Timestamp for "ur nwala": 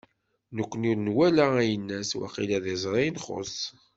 0.91-1.45